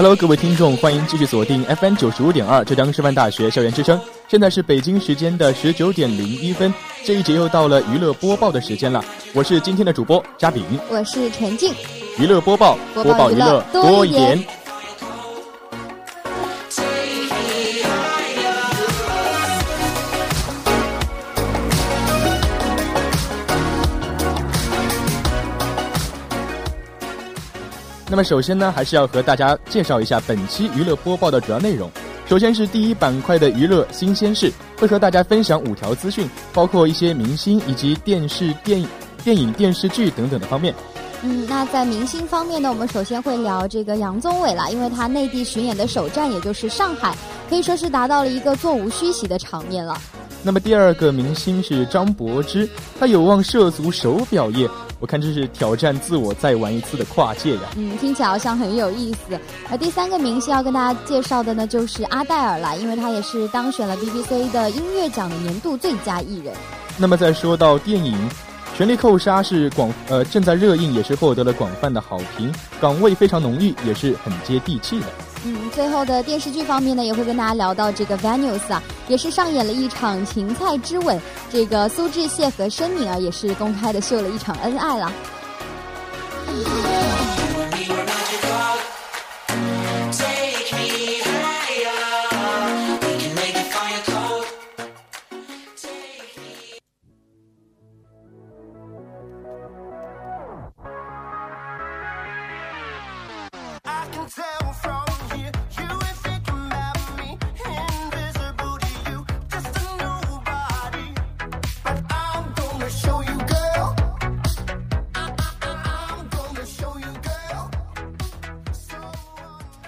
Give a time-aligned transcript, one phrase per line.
[0.00, 4.00] Hello，各位听众，欢迎继续锁定 FM 九十五点二浙江师范大学校园之声。
[4.28, 6.72] 现在是北京时间的十九点零一分，
[7.04, 9.04] 这一节又到了娱乐播报的时间了。
[9.34, 11.74] 我是今天的主播嘉炳，我是陈静。
[12.18, 14.42] 娱乐播报，播报娱乐多一点。
[28.10, 31.88] 那么首先呢，还是要和大家介绍一下本期娱乐播报的主要内容。
[32.26, 38.88] 首先是第一板块的娱乐新鲜事，会和大家分享五条资讯，包括一些明星以及电视、电影、
[39.22, 40.74] 电影、电视剧等等的方面。
[41.22, 47.16] 嗯，那在明星方面呢，我们首先会聊这个杨宗纬啦，因为他内地巡演的首站也就是上海，
[47.48, 49.96] 可以说是达到了一个座无虚席的场面了。
[50.42, 54.68] 那么第二个明星是张柏芝，她有望涉足手表业。
[55.00, 57.62] 我看这是挑战自我再玩一次的跨界呀。
[57.76, 59.38] 嗯，听起来好像很有意思。
[59.70, 66.54] 而第三个明星要跟大家介绍的呢，就是阿黛尔啦，因为她也是当选了 BBC 的音乐奖的年度最佳艺人。
[66.98, 68.14] 那么再说到电影，
[68.76, 75.06] 《权力扣杀》是广呃正在热映，也是获得了广泛的好评，岗位非常浓郁，也是很接地气的。
[75.44, 81.18] 嗯，最后的电视剧方面呢，也会跟大家聊到这个《Venus》啊，也是上演了一场芹菜之吻，
[81.50, 85.10] 这个苏志燮和申敏儿也是公开的秀了一场恩爱了。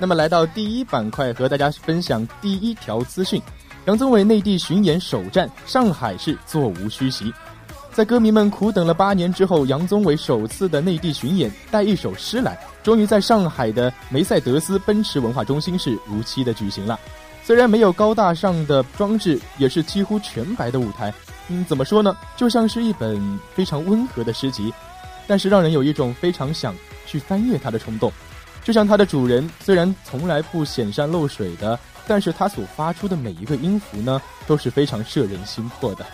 [0.02, 3.40] 那么来到第一板块，和大家分享第一条资讯：
[3.84, 7.32] 杨宗纬内地巡演首站上海市座无虚席。
[7.92, 16.98] 在歌迷们苦等了八年之后，杨宗纬首次的内地巡演带一首诗来，终于在上海的梅赛德斯奔驰文化中心是如期的举行了。
[17.44, 21.14] 虽然没有高大上的装置，也是几乎全白的舞台，
[21.46, 22.16] 嗯，怎么说呢？
[22.36, 24.74] 就像是一本非常温和的诗集，
[25.28, 26.74] 但是让人有一种非常想
[27.06, 28.12] 去翻阅它的冲动。
[28.64, 36.06] 就像它的主人，虽然从来不显山露水的，但是它所发出的每一个音符呢，都是非常摄人心魄的。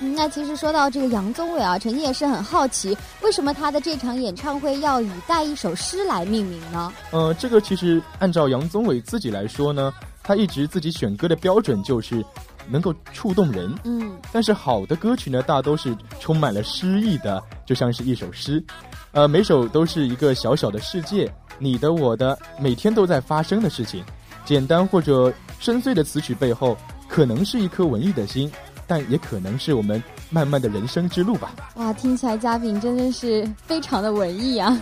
[0.00, 6.92] 嗯，那其实说到这个杨宗纬啊，陈静也是很好奇，为什么他的这场演唱会要以带一首诗来命名呢？
[7.12, 12.24] 呃，这个其实按照杨宗纬自己来说呢，他一直自己选歌的标准就是
[12.68, 13.72] 能够触动人。
[13.84, 18.64] 嗯，但是好的歌曲呢，大都是充满了诗意的，就像是一首诗，
[19.12, 21.32] 呃，每首都是一个小小的世界。
[21.58, 24.04] 你的我的每天都在发生的事情，
[24.44, 26.76] 简单或者深邃的词曲背后，
[27.08, 28.50] 可能是一颗文艺的心，
[28.86, 31.54] 但也可能是我们漫漫的人生之路吧。
[31.76, 34.76] 哇，听起来嘉宾真的是非常的文艺啊。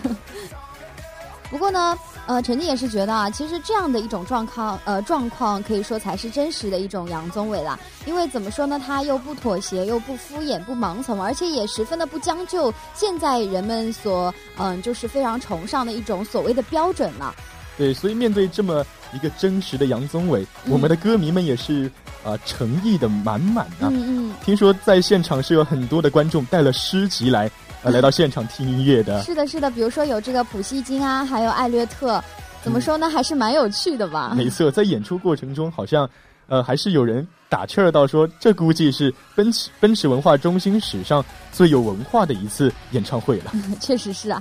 [1.51, 1.97] 不过呢。
[2.27, 7.79] 呃，陈静也是觉得啊，其实这样的一种状况，呃，状况可以说才是真实的一种杨宗纬了。
[8.07, 17.35] 因为怎么说呢，他又不妥协，又不敷衍，不盲从，而且也十分的不将就现在人们所嗯，就是非常崇尚的一种所谓的标准了。
[17.77, 21.91] 对，所以面对这么一个真实的杨宗纬，我们的歌迷们也是
[22.23, 23.89] 啊，诚意的满满的。
[23.89, 24.35] 嗯嗯。
[24.45, 27.51] 听说在现场是有很多的观众带了诗集来。
[27.83, 32.23] 呃，来到现场听音乐的，是的，是的，比如说有这个普希金啊，还有艾略特，
[32.63, 34.33] 怎么说呢，还是蛮有趣的吧？
[34.37, 36.09] 没错，在演出过程中，好像，
[36.47, 43.53] 呃，还是有人打趣儿到说，这估计是奔驰奔驰文化中心史上最有文化的一次演唱会了。
[43.81, 44.41] 确实是啊。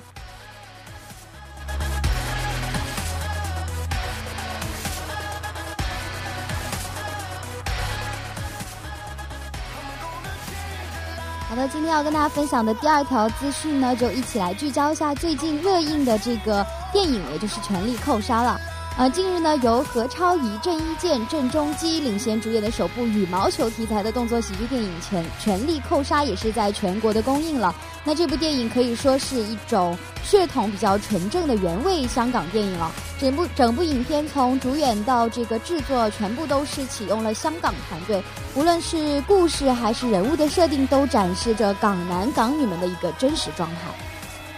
[11.92, 18.60] 要跟大家分享的第二条资讯呢，就一起来聚焦一下最近热映的这个电影，也就是《权力扣杀》了。
[18.98, 27.74] 呃，近日呢，由何超仪、郑伊健、郑中基领衔主演的首部羽毛球题材的动作喜剧电影《权权力扣杀》也是在全国的公映了。
[28.04, 32.92] 那这部电影可以说是一种血统比较纯正的原味香港电影了。
[33.18, 38.22] 整部整部影片从主演到这个制作，全部都是启用了香港团队，
[38.56, 43.76] 无论是故事还是人物的设定，都展示着港男港女们的一个真实状态。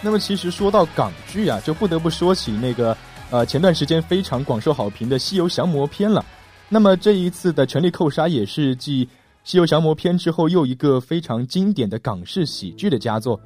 [0.01, 2.97] 那么，其实说到港剧啊，就不得不说起那个。
[3.33, 6.23] 呃，前段时间非常广受好评的《西游降魔篇》了，
[6.69, 9.03] 那么这一次的《权力扣杀》也是继
[9.43, 13.39] 《西游降魔篇》之后又一个非常经典的港式喜剧的佳作，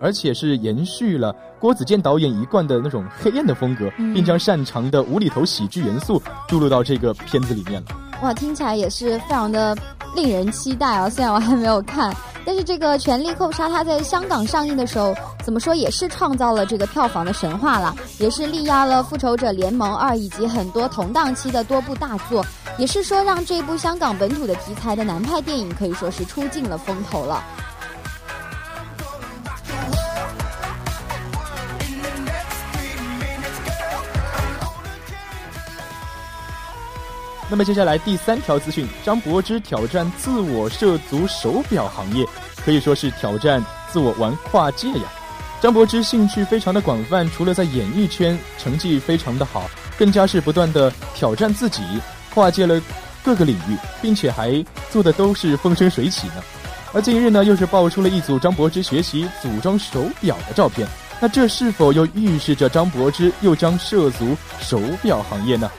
[0.00, 7.88] 而且是延续了郭子健导演一贯的那种黑暗的风格，并将擅长的无厘头喜剧元素注入到这个片子里面了。
[8.22, 9.76] 哇，听起来也是非常的
[10.14, 11.08] 令人期待啊！
[11.08, 12.14] 虽然我还没有看。
[12.44, 15.14] 但是这个《权力扣杀》它在香港上映的时候，
[15.44, 22.44] 怎么说也是创造了这个票房的神话了，也是力压了《复仇者联盟二》以及很多同档期的多部大作，
[22.78, 27.44] 也是说让这部香港本土的题材的南派电影可以说是出尽了风头了。
[37.52, 42.26] 那么接下来第三条资讯，张柏芝挑战自我涉足手表行业，
[42.64, 45.04] 可以说是挑战自我玩跨界呀。
[45.60, 49.68] 张柏芝兴趣非常的广泛，除了在演艺圈成绩非常的好，
[49.98, 51.82] 更加是不断的挑战自己，
[52.32, 52.80] 跨界了
[53.22, 56.42] 各个领域，并且还做的都是风生水起呢。
[56.94, 60.88] 而近日呢，又是爆出了一组张柏芝学习组装手表的照片，
[61.20, 65.70] 那这是否又预示着张柏芝又将涉足手表行业呢？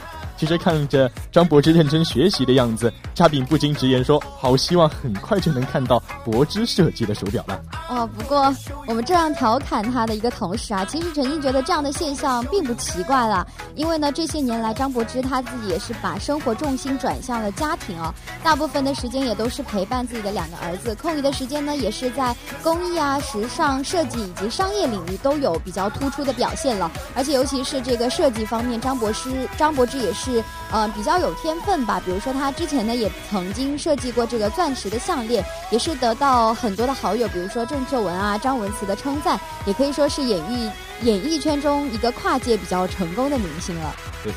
[0.44, 8.54] 其实看着张柏芝认真学习的样子，嘉宾不禁直言说：“好希望很快就能看到柏芝设计的手表了。”哦，不过
[8.86, 13.48] 我们这样调侃他的一个同时啊，其实陈静觉得这样的现象并不奇怪啦。
[13.74, 18.14] 因为呢，这些年来张柏芝他自己也是把生活重心转向了家庭啊，
[18.44, 26.92] 大部分的时间也都是陪伴自己的两个儿子，空余的时间呢，也是在工艺啊、时尚设计以及商业领域都有比较突出的表现了。
[27.16, 30.33] 而且尤其是这个设计方面，张柏芝张柏芝也是。
[30.34, 40.72] 是呃比较有天分吧，比如说他之前呢也曾经设计过这个钻石的项链，也是得到很多的好友，比如说郑秀文啊、张文慈的称赞，也可以说是演艺
[41.02, 43.96] 演艺圈中一个跨界比较成功的明星了。
[44.24, 44.34] 对。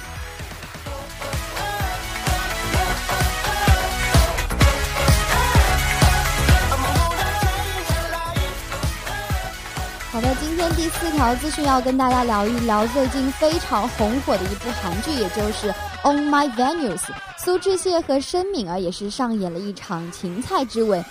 [10.12, 15.68] 好的，今天第四条资讯要跟大家聊一聊最近非常红火的一部韩剧，也就是
[16.06, 16.98] 《On My Venues》。
[17.36, 21.04] 苏志燮和申敏儿也是上演了一场芹菜之吻，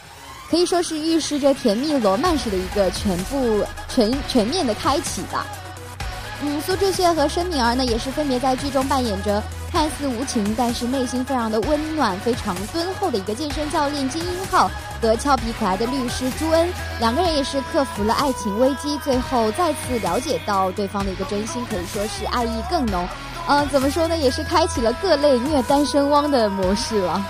[0.49, 5.45] 可以说是预示着甜蜜罗曼史的一个全部全全面的开启吧。
[6.41, 9.43] 嗯，苏志燮和申敏儿呢，也是分别在剧中扮演着。
[9.69, 14.71] 看似无情，但是内心非常的温暖、非常敦厚的一个健身教练金英浩
[15.01, 16.69] 和俏皮可爱的律师朱恩，
[17.01, 23.05] 两个人也是克服了爱情危机，最后再次了解到对方的一个真心，可以说是爱意更浓。
[23.47, 27.23] 嗯，怎么说呢，也是开启了各类虐单身汪的模式了。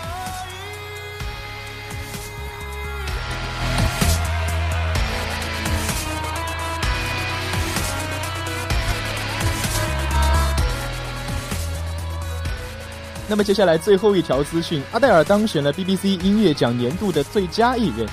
[13.28, 18.08] 那么接下来最后一条资讯，阿黛尔当选了 BBC 音乐奖年度的最佳艺人。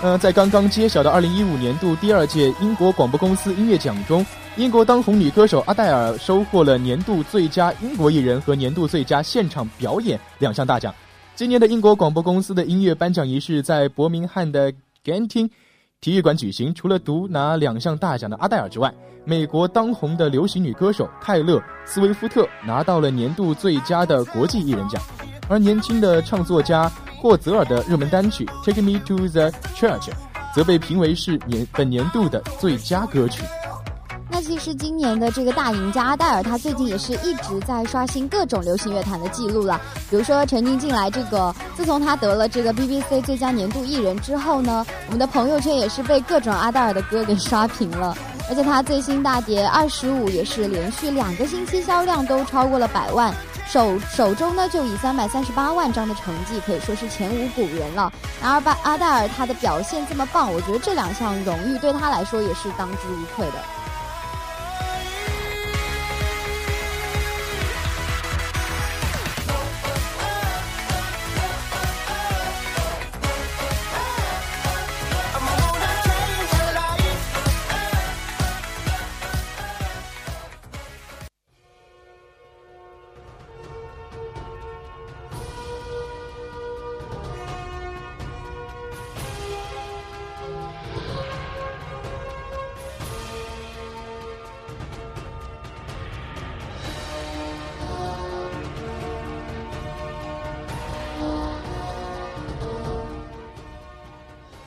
[0.00, 4.24] 呃，在刚刚揭晓的2015年度第二届英国广播公司音乐奖中，
[4.58, 10.92] 英国当红女歌手阿黛尔收获了年度最佳英国艺人和年度最佳现场表演两项大奖。
[11.36, 14.72] 今年的英国广播公司的音乐颁奖仪式在伯明翰的
[15.04, 15.48] Genting
[16.00, 18.92] 体育馆举行，除了独拿两项大奖的阿黛尔之外。
[19.24, 25.00] 美国当红的流行女歌手泰勒·斯威夫特拿到了年度最佳的国际艺人奖，
[25.48, 30.10] 而年轻的唱作家霍泽尔的热门单曲《Take Me to the Church》
[30.52, 33.44] 则被评为是年本年度的最佳歌曲。
[34.30, 39.80] 那其实今年的这个大赢家阿黛尔，她最近也是一直在刷新各种流行乐坛的记录了。
[40.10, 48.16] 比如说陈静进来这个，自从她得了这个 BBC 最佳年度艺人之后呢，我们的朋友圈也是被各种阿黛尔的歌给刷屏了。
[48.50, 53.30] 而且他最新大碟《二十五》也是连续两个星期销量都超过了百万，
[53.68, 58.10] 首首周呢就以三百三十八万张的成绩可以说是前无古人了。
[58.40, 63.58] 然而，巴阿黛尔他的表现这么棒，我觉得这两项荣誉对他来说也是当之无愧的。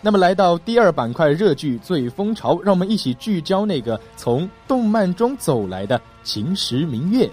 [0.04, 7.28] 那么来到第二板块热剧最风潮，让我们一起聚焦那个从动漫中走来的《秦时明月》。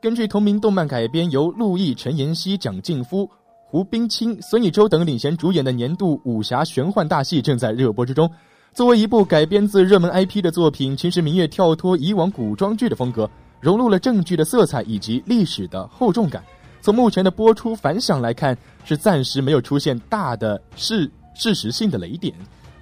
[0.00, 3.28] 根据同名动漫改编，由陆毅、陈妍希、蒋劲夫、
[3.66, 8.30] 胡冰卿、孙艺洲等领衔主演的年度武侠玄幻大戏正在热播之中。
[8.72, 13.28] 作为一部改编自热门 IP 的作品，《秦时明月》跳脱以往古装剧的风格，
[13.60, 16.42] 融入了正剧的色彩以及历史的厚重感。
[16.82, 22.34] 从目前的播出反响来看，是暂时没有出现大的事事实性的雷点。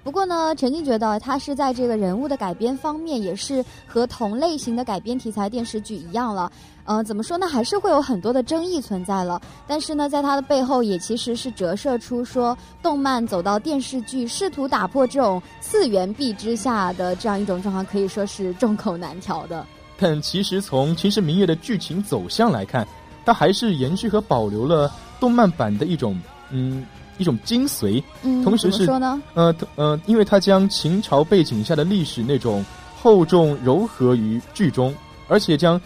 [0.04, 6.50] 不过呢，陈静觉得他是在这个人物的改编方面，也是和同类型的改编题材电视剧一样了。
[6.84, 7.46] 嗯，怎么说呢？
[7.46, 9.38] 还是会有很多的争议存在了。
[9.66, 19.66] 但是呢，在他的背后，也其实是折射出说，动漫走到电视剧，试图打破这种次元壁之下的这样一种状况，可以说是众口难调的。
[19.98, 22.86] 但其实从《秦时明月》的剧情走向来看，
[23.26, 26.18] 它还是延续和保留了动漫版的一种
[26.50, 26.86] 嗯。
[27.20, 32.64] 一种精髓，嗯，同时是说呢，呃呃，因为它将秦朝背景下的历史那种
[32.96, 34.94] 厚重柔和于剧中，
[35.26, 35.80] 而且将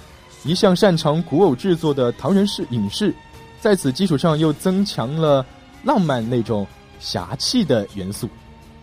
[0.44, 3.14] 一向擅长古偶制作的唐人式影视，
[3.62, 5.42] 在此基础上又增强了
[5.82, 6.66] 浪漫那种
[7.00, 8.28] 侠气的元素。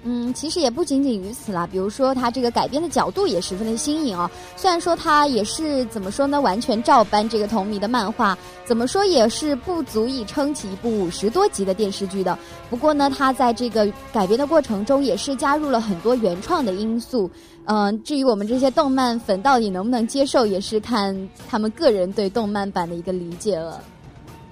[0.03, 1.67] 嗯，其实也不仅仅于此啦。
[1.67, 4.31] 比如说，它这个改编的角度也十分的新颖啊。
[4.55, 12.37] 虽然说它也是怎么说呢，完全照搬这个同名的漫画，怎么说也是不足以撑起一部五十多集的电视剧的。
[12.69, 17.29] 不过呢，它在这个改编的过程中，也是加入了很多原创的因素。
[17.65, 23.83] 嗯，至于我们这些动漫粉到底能不能接受，也是看他们个人对动漫版的一个理解了。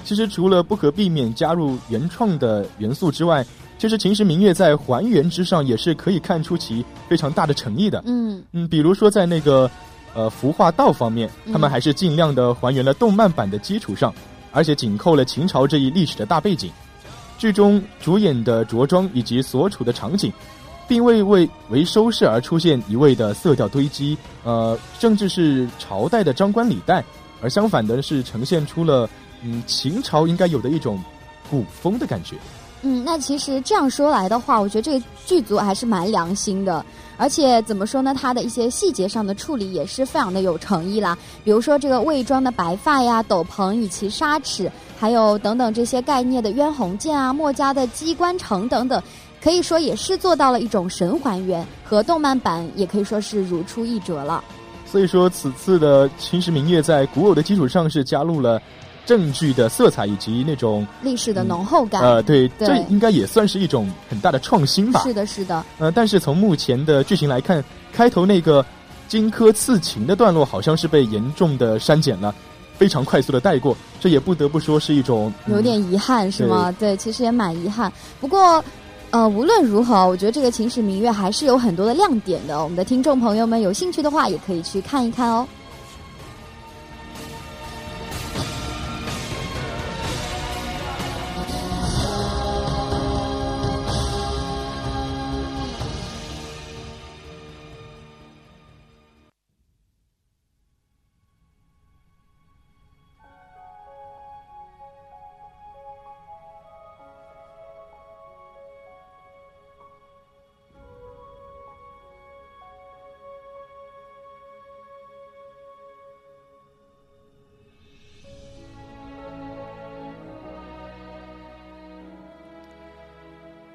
[0.04, 3.46] 其实，除了不可避免加入原创的元素之外，
[3.78, 8.02] 其实《秦时明月》在还原之上也是可以看出其非常大的诚意的。
[8.06, 9.70] 嗯嗯，比如说在那个
[10.16, 14.12] 呃服化道方面，他们还是尽量的还原了动漫版的基础上，
[14.52, 16.72] 而且紧扣了秦朝这一历史的大背景。
[17.38, 20.34] 剧中主演的着装以及所处的场景，
[20.88, 27.04] 并未为为收视而出现一味的色调堆积，呃，甚至是朝代的张冠李戴，
[27.42, 29.08] 而相反的是呈现出了
[29.44, 31.00] 嗯秦朝应该有的一种
[31.48, 32.36] 古风的感觉。
[32.84, 36.86] 嗯，那其实这样说来的话，我觉得这个剧组还是蛮良心的，
[37.18, 41.18] 而且怎么说呢，它的一些细节上的处理也是非常的有诚意啦。
[41.44, 49.02] 比如说这个魏庄的白发呀、斗篷以及沙齿，还有等等这些概念的渊鸿剑啊、墨家的机关城等等，
[49.42, 54.44] 可以说也是做到了一种神还原，和动漫版也可以说是如出一辙了。
[54.86, 58.62] 所以说，此次的《秦时明月》在古偶的基础上是加入了。
[59.08, 65.02] 正剧的色彩以及那种历史的浓厚感，呃，对，这应该也算是一种很大的创新吧。
[65.04, 65.64] 是的，是的。
[65.80, 68.64] 呃，但是从目前的剧情来看，开头那个
[69.08, 72.36] 荆轲刺秦的段落好像是被严重的删减了，
[72.78, 76.70] 非常快速的带过，这也不得不说是一种有点遗憾，是吗？
[76.78, 77.90] 对，其实也蛮遗憾。
[78.20, 78.62] 不过，
[79.12, 82.62] 呃，无论如何，我觉得这个《秦时明月》还是有很多的亮点的。
[82.62, 85.48] 我们的听众朋友们有兴趣的话，也可以去看一看哦。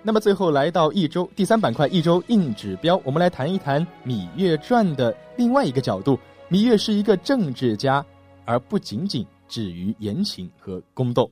[0.04, 6.18] 那么最后来到一周第三板块一周硬指标，我们来谈一谈《芈月传》的另外一个角度。
[6.50, 8.04] 芈月是一个政治家，
[8.44, 11.30] 而不仅仅止于言情和宫斗。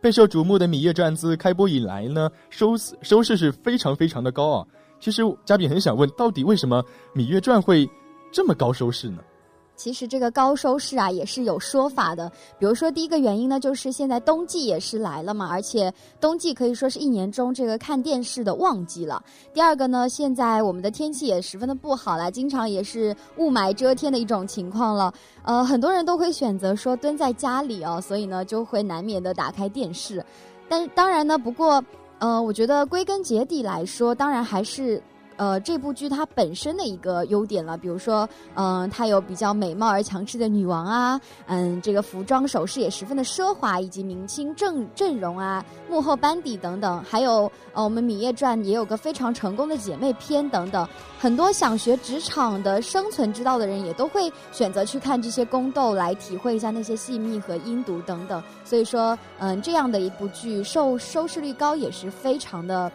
[0.00, 4.66] 备受瞩目的《芈月传》自开播以来呢，收收视是非常非常的高啊。
[5.00, 6.82] 其实嘉宾很想问，到底为什么
[7.16, 7.88] 《芈月传》会
[8.30, 9.22] 这么高收视呢？
[9.78, 19.22] 其实这个高收视啊也是有说法的，比如说第一个原因呢，就是现在冬季也是来了嘛，而且冬季可以说是一年中这个看电视的旺季了。
[19.54, 25.14] 第二个呢，现在我们的天气也十分的不好了，经常也是雾霾遮天的一种情况了。
[25.44, 30.22] 呃，很多人都会选择说蹲在家里哦，所以呢就会难免的打开电视。
[30.68, 31.80] 但当然呢，不过
[32.18, 35.00] 呃，我觉得归根结底来说，当然还是。
[35.38, 50.86] 呃这部剧它本身的一个优点了，比如说，嗯，它有比较美貌而强势的女王啊，嗯，这个服装首饰也十分的奢华，以及明星阵阵容啊，幕后班底等等，还有呃我们《芈月传》也有个非常成功的姐妹篇等等，
[51.18, 62.90] 很多想学职场的生存之道的人也都会选择去看这些宫斗来体会一下那些细密和阴毒等等，所以说，嗯，这样的一部剧受收视率高也是非常的。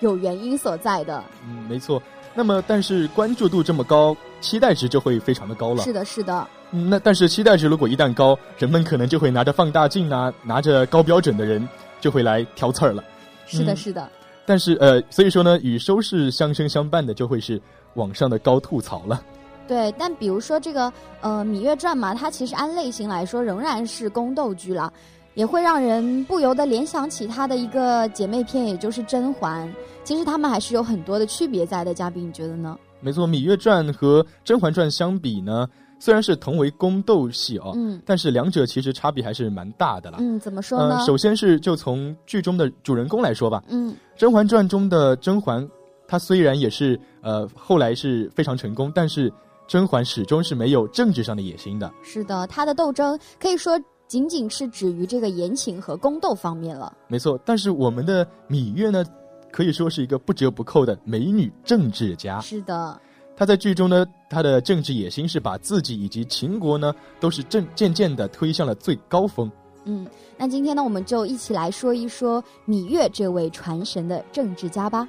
[0.00, 2.02] 有原因所在的，嗯，没错。
[2.34, 5.82] 那么，但是关注度这么高，期待值就会非常的高了。
[5.82, 6.46] 是的，是的。
[6.70, 11.66] 嗯，那但是期待值如果一旦高，人们可能就会拿着放大镜啊，拿着高标准的人
[12.00, 13.02] 就会来挑刺儿了。
[13.46, 14.06] 是的，是的。
[14.44, 17.60] 但是呃，所以说呢，与收视相生相伴的就会是
[17.94, 19.22] 网上的高吐槽了。
[19.66, 24.92] 对，但比如说这个呃《芈月传》嘛，它其实按类型来说仍然是宫斗剧了。
[25.36, 29.70] 也会让人不由得联想起她的一个姐妹篇，也就是甄嬛。
[30.02, 31.92] 其实他们还是有很多的区别在的。
[31.92, 32.76] 嘉宾，你觉得呢？
[33.00, 40.16] 没错，《芈月传》和《甄嬛传》相比呢，虽然是同为宫斗戏哦，嗯，但是两者其实差别还是蛮大的啦。
[40.20, 41.04] 嗯，怎么说呢？
[41.04, 43.62] 首先是就从剧中的主人公来说吧。
[43.68, 45.68] 嗯，《甄嬛传》中的甄嬛，
[46.08, 49.30] 她虽然也是呃后来是非常成功，但是
[49.68, 51.92] 甄嬛始终是没有政治上的野心的。
[52.02, 53.78] 是的，她的斗争可以说。
[54.08, 56.96] 仅仅是止于这个言情和宫斗方面了。
[57.08, 59.04] 没错，但是我们的芈月呢，
[59.50, 62.40] 可以说是一个不折不扣的美女政治家。
[62.40, 63.00] 是的，
[63.36, 69.50] 她在剧中呢，她的政治野心是把自己以及秦国呢，都是正渐渐的推向了最高峰。
[69.84, 75.08] 嗯，那今天呢，我们就一起来说一说芈月这位传神的政治家吧。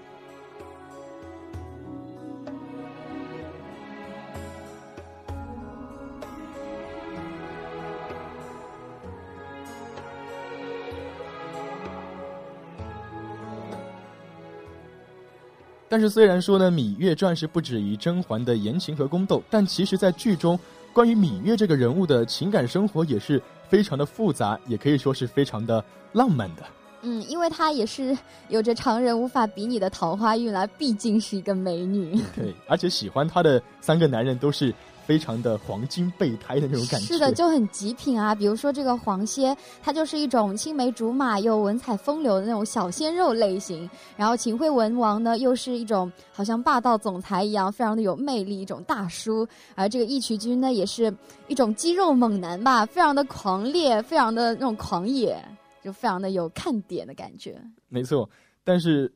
[15.98, 20.60] 但是虽然说呢，《芈月传》是不止于甄嬛的言情和宫斗，但其实，在剧中
[20.94, 26.64] 关于芈月这个人物的情感生活也是非常的复杂，也可以说是非常的浪漫的。
[27.02, 28.16] 嗯，因为她也是
[28.50, 32.16] 有着常人无法比拟的桃花运啦，毕竟是一个美女。
[32.36, 34.72] 对，而且喜欢她的三个男人都是。
[35.08, 38.36] 非常的黄金备胎的那种感觉，是的，就很极品啊。
[38.36, 43.90] 比如说这个黄歇，他就是一种青梅竹马又文采风流的那种小鲜肉类型。
[44.18, 49.48] 然后秦惠文王呢，又是一种好像霸道总裁一样，非常的有魅力一种大叔。
[49.76, 51.14] 而这个义渠君呢，也是
[51.48, 55.42] 一种肌肉猛男吧，非常的狂烈，非常的那种狂野，
[55.82, 57.58] 就非常的有看点的感觉。
[57.88, 58.30] 没错，
[58.62, 59.10] 但是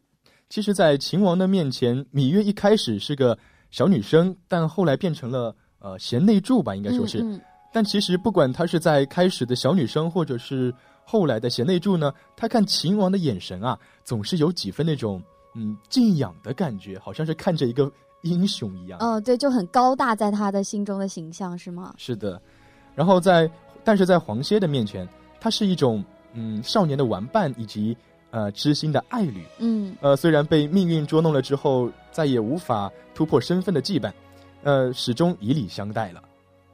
[0.47, 3.37] 其实，在秦王的面前，芈月一开始是个
[3.71, 5.53] 小女生，但后来变成了。
[5.81, 7.25] 呃，贤内助吧，应该说是。
[7.73, 15.21] 但其实不管她是在开始的小女生，或者是后来的贤内助呢，她看秦王的眼神啊，总是有几分那种
[15.55, 17.91] 嗯敬仰的感觉，好像是看着一个
[18.23, 18.99] 英雄一样。
[18.99, 21.93] 嗯，对，就很高大，在他的心中的形象是吗？
[21.97, 22.41] 是的。
[22.93, 23.49] 然后在，
[23.83, 25.07] 但是在黄歇的面前，
[25.39, 27.95] 他是一种嗯少年的玩伴以及
[28.31, 29.45] 呃知心的爱侣。
[29.59, 29.95] 嗯。
[30.01, 34.11] 呃，虽然被命运捉弄了之后，再也无法突破身份的羁绊。
[34.63, 36.23] 呃，始终以礼相待了。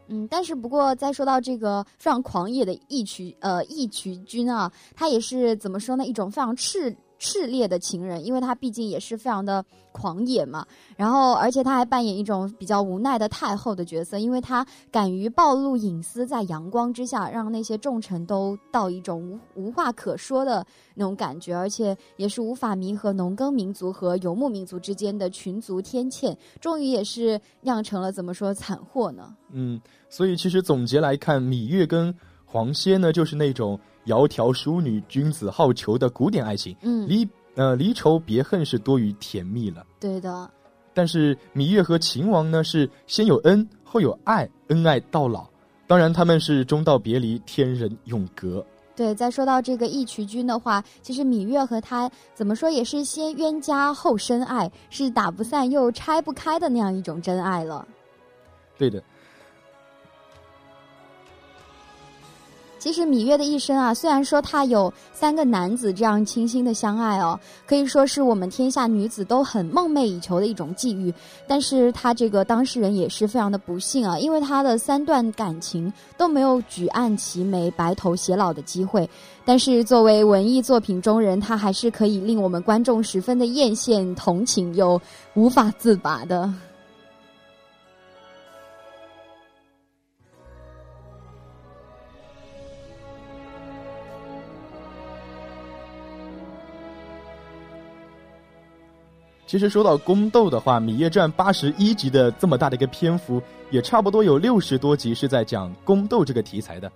[0.10, 6.06] 嗯，但是不过，再说到这个非常狂野的义渠呃义渠君啊，他也是怎么说呢？
[6.06, 6.96] 一种非常赤。
[7.20, 10.66] 炽烈的情人，因为他毕竟也是非常的狂野嘛。
[10.96, 29.36] 然后，而且他还扮演一种比较无奈的太后的角色，因为他敢于暴露隐私，在阳光之下，让那些重臣都到一种无无话可说的那种感觉，而且也是无法弥合农耕民族和游牧民族之间的群族天堑，终于也是酿成了怎么说惨祸呢？
[29.52, 32.14] 嗯，所以其实总结来看，芈月跟
[32.46, 33.80] 黄歇呢，就是那种。
[34.08, 39.86] 窈窕淑女，君子好逑的古典爱情，嗯，离呃离愁别恨是多于甜蜜了。
[40.00, 40.50] 对的。
[40.94, 45.48] 但是芈月和秦王呢，是先有恩，后有爱，恩爱到老。
[45.86, 48.66] 当然他们是终到别离，天人永隔。
[48.96, 57.88] 对，再说到这个义渠君的话，其实芈月和他怎么说也是先冤家后深爱，是打不散又拆不开的那样一种真爱了。
[58.78, 59.04] 对的。
[62.80, 71.14] 其实芈月的一生啊，虽然说她有三个男子这样倾心的相爱哦，可以说是我们天下女子都很梦寐以求的一种际遇。
[71.48, 79.10] 但是她这个当事人也是非常的不幸啊，因为她的三段感情都没有举案齐眉、白头偕老的机会。
[79.44, 85.02] 但是作为文艺作品中人，她还是可以令我们观众十分的艳羡、同情又
[85.34, 86.54] 无法自拔的。
[99.48, 106.92] 其实说到宫斗的话，《芈月传》八十一集的这么大的一个篇幅，也差不多有六十多集是在讲宫斗这个题材的。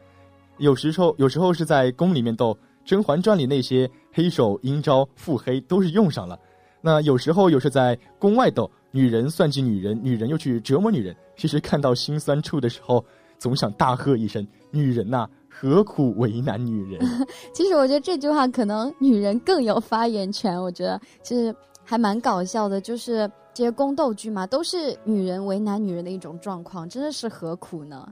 [0.57, 6.37] 有时候有时候是在宫里面斗，《甄嬛传》里那些黑手、阴招、腹黑都是用上了。
[6.81, 11.15] 那有时候又是在宫外斗，女人算计女人，女人又去折磨女人。
[11.37, 13.03] 其实看到心酸处的时候，
[13.39, 16.99] 总想大喝一声：“女人呐！”何苦为难女人？
[17.53, 20.59] 其实我觉得这句话可能女人更有发言权。
[20.59, 21.55] 我觉得其实
[21.91, 28.07] 还蛮搞笑的，就是这些宫斗剧嘛，都是女人为难女人的一种状况，真的是何苦呢？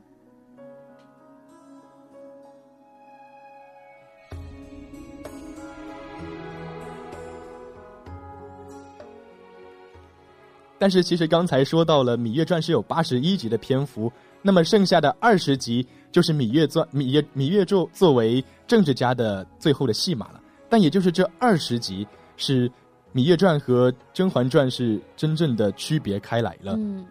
[10.77, 14.11] 但是其实刚才说到了《芈月传》是有八十一集的篇幅，
[14.41, 15.87] 那么剩下的二十集。
[16.11, 22.67] 就是芈月传芈月芈月作作为政治家的最后的戏码了，但也就是这二十集是
[23.13, 26.74] 《芈月传》和《甄嬛传》是真正的区别开来了。
[26.78, 27.06] 嗯，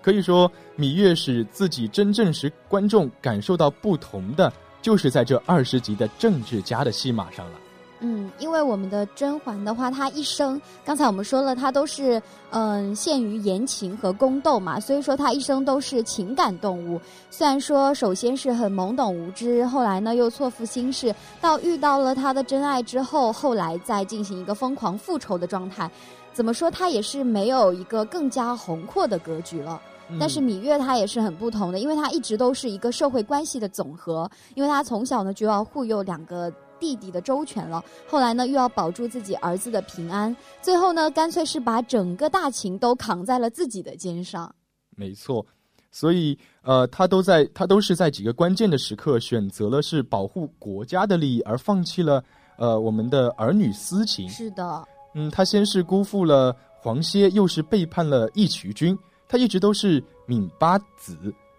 [0.00, 7.58] 可以说芈月使自己真正使观众感受到不同的，就是在这二十集的政治家的戏码上了。
[8.00, 17.00] 嗯，因为我们的甄嬛的话，她一生刚才我们说了，她都是嗯陷于言情和宫斗嘛，所以说她一生都是情感动物。
[17.28, 25.90] 虽然说首先是很懵懂无知，后来呢又错付心事，到遇到了她的真爱之后，后来再进行一个疯狂复仇的状态。
[26.32, 29.80] 怎么说，她也是没有一个更加宏阔的格局了。
[30.20, 36.52] 但是芈月她也是很不同的，因为她一直都是一个社会关系的总和，因为她从小呢就要护佑两个。
[36.80, 44.54] 弟弟的周全了，后来呢又要保住自己儿子的平安，最后呢干脆是把整个大秦都扛在了自己的肩上。
[44.96, 45.44] 没错，
[45.90, 52.22] 所以呃，他都在他都是在几个关键的时刻选择了是保护国家的利益，而放弃了
[52.56, 54.28] 呃我们的儿女私情。
[54.28, 61.16] 是的，嗯，他先是辜负了黄歇，又是背叛了义渠君，他一直都是闵八子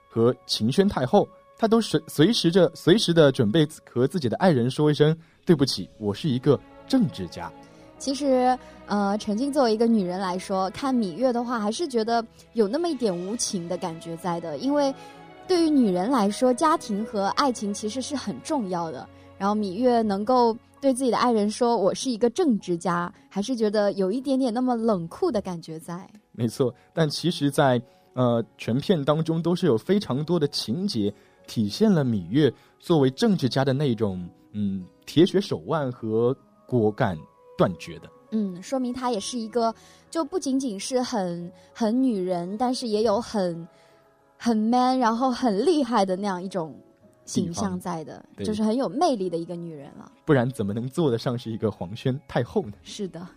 [0.09, 1.27] 和秦宣太后。
[1.59, 7.51] 他都随随时着随时的准备和自己的爱人说一声对不起，我是一个政治家。
[7.97, 14.57] 其实，呃，陈静作为一个女人来说，看芈月的话，还是觉得有那么一点无情的感觉在的。
[14.59, 14.95] 因为
[15.49, 19.05] 对于女人来说，家庭和爱情其实是很重要的。
[19.37, 26.09] 然后芈月能够对自己的爱人说我是一个政治家，还是觉得有一点点那么冷酷的感觉在。
[26.31, 27.81] 没错，但其实，在
[28.13, 31.13] 呃全片当中都是有非常多的情节。
[31.49, 36.35] 体现了芈月作为政治家的那种嗯铁血手腕和
[36.67, 37.17] 果敢
[37.57, 39.73] 断绝的，嗯，说明她也是一个
[40.11, 43.67] 就不仅仅是很很女人，但是也有很
[44.37, 46.79] 很 man，然后很厉害的那样一种
[47.25, 50.11] 形象在的，就是很有魅力的一个女人了。
[50.25, 52.73] 不然怎么能做得上是一个皇宣太后呢？
[52.83, 53.27] 是的。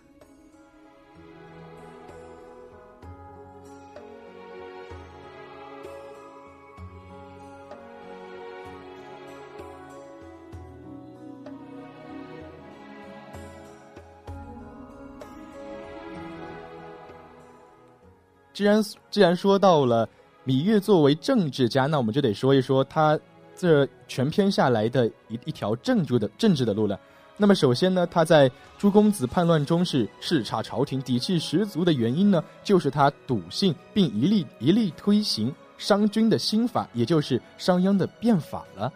[18.53, 20.07] 既然既然说到了
[20.45, 23.19] 芈月作为政治家，那我们就得说一说他
[23.55, 26.99] 这全篇下来的一一条政治的政治的路了。
[27.35, 38.93] 那么首先呢，他在朱公子叛乱中是叱咤朝廷，底气十足的原因呢，就是他笃信并一力一力推行商君的新法，也就是商鞅的变法了。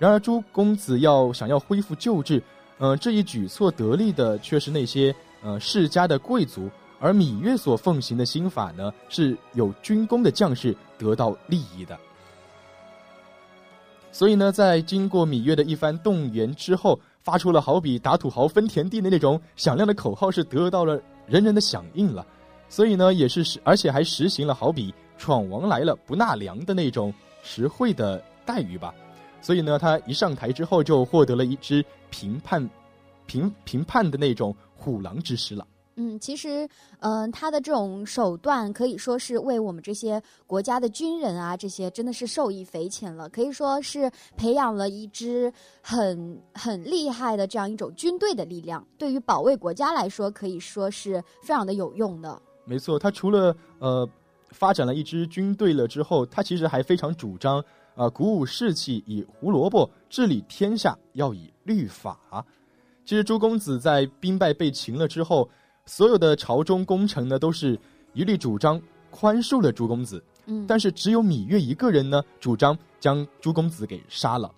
[0.00, 2.42] 然而朱公子要想要恢复旧制，
[2.78, 6.68] 呃，这一举措得力的却是那些呃世家的贵族。
[7.00, 11.98] 而芈月所奉行的新法呢，是有军功的将士得到利益的。
[14.12, 22.26] 所以呢，在经过芈月的一番动员之后，发出了好比打土豪分田地的那种响亮的口号，是得到了人人的响应了。
[22.68, 28.94] 所以呢，也是实，而且还实行了好比闯王来了不纳粮的那种实惠的待遇吧。
[29.40, 32.68] 所以呢，他一上台之后，就获得了一支评判、
[33.26, 35.66] 评评判的那种虎狼之师了。
[36.02, 36.66] 嗯，其实，
[37.00, 43.28] 嗯，他的这种手段可以说是为我们这些国家的军人啊，这些真的是受益匪浅了。
[43.28, 52.40] 可以说是培养了一支很很厉害的这样一种军队的力量，对于保卫国家来说，可以说是非常的有用的。
[52.64, 54.08] 没错，他除了呃
[54.48, 57.62] 发展了一支军队了之后，他其实还非常主张
[57.94, 62.42] 啊鼓舞士气，以胡萝卜治理天下，要以律法。
[63.04, 65.46] 其实朱公子在兵败被擒了之后。
[65.90, 67.76] 所有的朝中功臣呢，都是
[68.12, 70.22] 一律主张宽恕了朱公子。
[70.46, 74.48] 嗯，但是只有芈月一个人呢，主张将朱公子给杀了。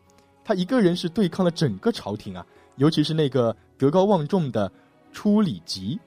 [0.45, 2.45] 他一个人是对抗了整个朝廷啊，
[2.77, 4.71] 尤其是那个德高望重的
[5.11, 5.99] 初里吉。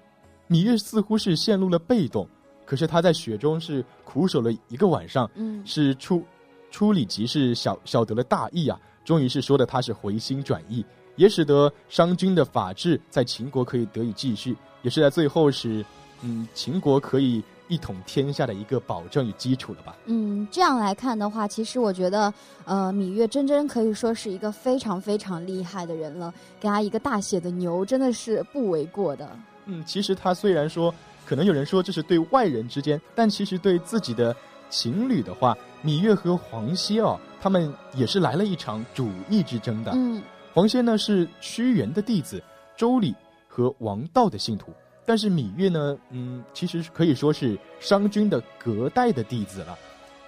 [0.48, 2.28] 芈月似乎是陷入了被动，
[2.64, 6.24] 可是他在雪中是苦守了一个晚上，嗯，是初
[6.70, 15.86] 初里吉是晓晓得了大义啊，终于是说的他是回心转意，也使得商君的法治在秦国可以得以继续，也是在最后使
[16.22, 17.44] 嗯秦国可以。
[17.68, 19.96] 一统天下的一个保证与基础了吧？
[20.06, 22.32] 嗯，这样来看的话，其实我觉得，
[22.64, 29.28] 呃，芈月真真可以说是一个非常非常厉害的人了，给他一个大写的牛，真的是不为过的。
[29.66, 30.94] 嗯，其实他虽然说，
[31.26, 34.36] 可能有人说这是对外人之间，但其实对自己的
[34.70, 39.92] 情侣的话，芈月和黄歇哦，他们也是来了一场主义之争的。
[39.96, 40.22] 嗯，
[40.56, 42.42] 黄歇呢是屈原的弟子，
[42.78, 43.14] 周礼
[43.46, 44.72] 和王道的信徒。
[45.06, 49.78] 但是芈月呢，嗯，其实可以说是商君的隔代的弟子了，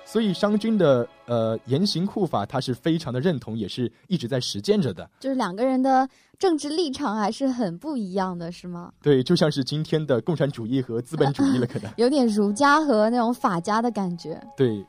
[0.04, 5.10] 所以商君的呃严刑酷法，他是非常的认同，也是一直在实践着的。
[5.18, 6.06] 就是两个人的
[6.38, 8.92] 政治立场还是很不一样的，是吗？
[9.02, 14.38] 对，就像是今天的共产主义和资本主义了，可能 有点儒家和那种法家的感觉。
[14.58, 14.86] 对，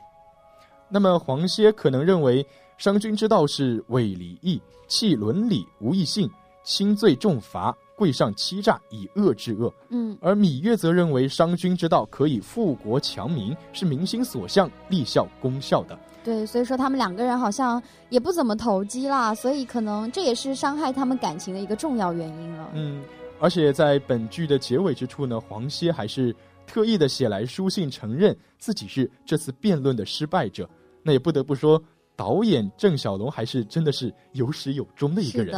[0.89, 2.45] 那么黄歇可能认为
[2.79, 6.31] 商君之道是伪礼义，弃伦理，无义性，
[6.63, 7.77] 轻罪重罚。
[7.97, 15.99] 贵上欺诈以恶制恶，嗯，而芈月则认为商君之道可以富国强民，是民心所向、立效功效的。
[16.23, 22.71] 对，所以说他们两个人好像也不怎么投机啦，所以可能这也是伤害他们感情的一个重要原因了。
[22.73, 23.03] 嗯，
[23.41, 26.33] 而且在本剧的结尾之处呢，黄歇还是
[26.69, 30.71] 特意的写来书信，承认自己是这次辩论的失败者。
[31.03, 31.83] 那也不得不说，
[32.19, 35.55] 导演郑晓龙还是真的是有始有终的一个人。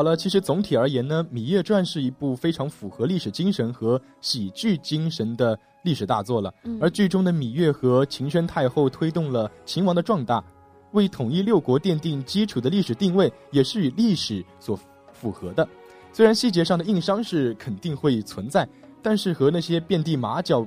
[0.00, 6.50] 好了，其实总体而言呢，《芈月传》是一部非常符合历史精神和喜剧精神的历史大作了。
[6.80, 10.42] 而剧中的芈月和秦宣太后推动了秦王的壮大，
[10.92, 14.74] 为统一六国奠定基础的历史定位，也是与历史所
[15.12, 15.68] 符合的。
[16.14, 18.66] 虽然细节上的硬伤是肯定会存在，
[19.02, 20.66] 但是和那些遍地马脚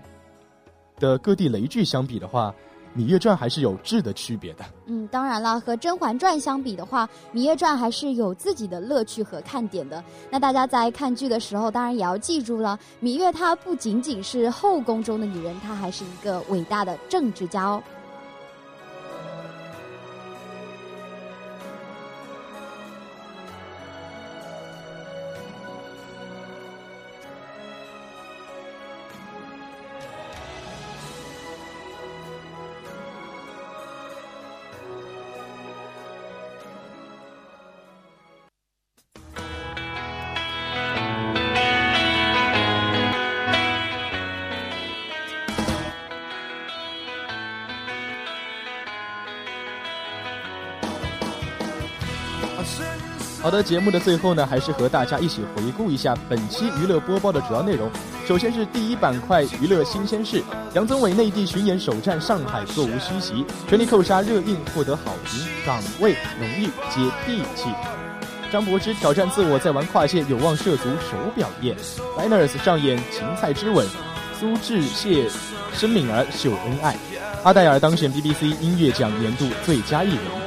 [1.00, 2.52] 的各地雷剧相比的话，
[2.96, 4.64] 《芈月传》还是有质的区别的。
[4.86, 10.04] 嗯，当然了，和《甄嬛传》相比的话，《芈月传》还是有自己的乐趣和看点的。
[10.30, 17.82] 那大家在看剧的时候，当然也要记住了，芈月她不仅仅是后宫中的女人，她还是一个伟大的政治家哦。
[53.44, 57.92] 好的，节目的最后呢，还是和大家一起回顾一下本期娱乐播报的主要内容。
[58.26, 60.42] 首先是第一板块娱乐新鲜事，
[60.74, 67.68] 杨宗纬内地巡演首站上海，座无虚席，全力扣杀热映获得好评，岗位浓郁接地气。
[68.50, 71.76] 张柏芝挑战自我，在玩跨界有望涉足手表业。
[72.18, 73.86] Liners 上演芹菜之吻，
[74.40, 75.30] 苏志燮、
[75.74, 76.96] 申敏儿秀恩爱。
[77.44, 80.43] 阿黛尔当选 BBC 音乐奖年度最佳艺人。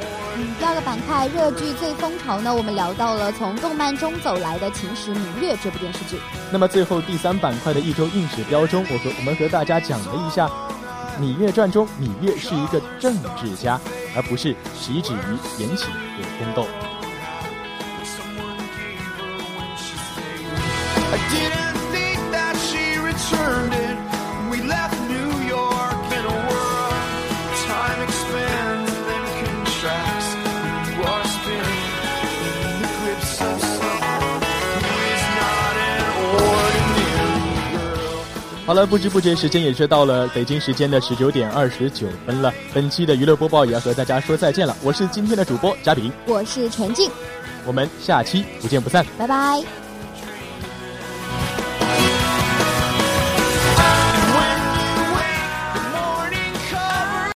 [0.59, 6.21] 第二个板块热剧最风潮呢，我们聊到了从动漫中走来的《秦时明月》这部电视剧。
[6.51, 10.47] 那么最后第三板块的一周硬指标中，我和我们和大家讲了一下
[11.21, 13.81] 《芈月传》中芈月是一个政治家，
[14.15, 16.67] 而不是习止于言情和宫斗。
[38.67, 42.53] 好了，不知不觉时间也是到了北京时间的十九点二十九分了。
[42.75, 44.77] 本期的娱乐播报也要和大家说再见了。
[44.83, 47.09] 我是今天的主播嘉宾，我是陈静，
[47.65, 49.86] 我们下期不见不散，拜拜。